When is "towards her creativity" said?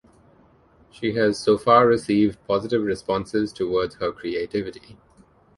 3.53-4.97